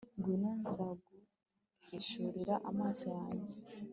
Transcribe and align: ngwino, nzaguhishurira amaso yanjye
ngwino, 0.17 0.51
nzaguhishurira 0.61 2.55
amaso 2.69 3.05
yanjye 3.17 3.53